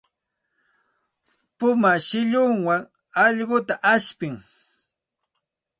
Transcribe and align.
Puma 1.57 1.91
shillunwan 2.07 2.81
allquta 3.23 3.73
ashpin. 3.93 4.35